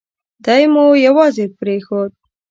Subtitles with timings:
[0.45, 2.11] دای مو یوازې پرېښود.